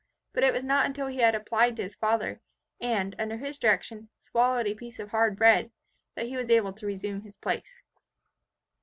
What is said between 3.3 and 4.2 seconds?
his direction,